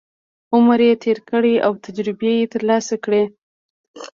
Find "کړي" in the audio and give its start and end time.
3.03-3.23